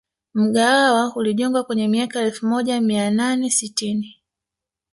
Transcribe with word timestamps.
Mgahawa 0.33 1.15
ulijengwa 1.15 1.63
kwenye 1.63 1.87
miaka 1.87 2.19
ya 2.19 2.25
elfu 2.25 2.45
moja 2.45 2.81
mia 2.81 3.11
nane 3.11 3.49
sitini 3.49 4.17